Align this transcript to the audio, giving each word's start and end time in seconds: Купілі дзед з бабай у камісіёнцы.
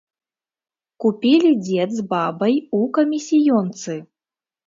Купілі 1.03 1.51
дзед 1.65 1.89
з 1.99 2.05
бабай 2.15 2.55
у 2.77 2.81
камісіёнцы. 2.97 3.99